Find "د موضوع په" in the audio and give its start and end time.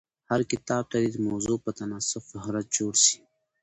1.13-1.71